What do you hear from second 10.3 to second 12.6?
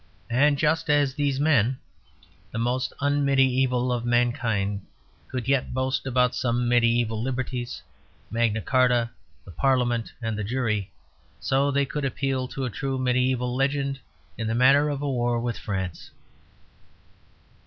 the Jury, so they could appeal